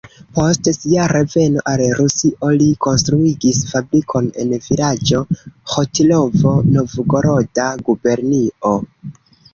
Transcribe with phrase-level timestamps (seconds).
[0.35, 5.21] Post sia reveno al Rusio li konstruigis fabrikon en vilaĝo
[5.75, 8.77] Ĥotilovo, Novgoroda gubernio.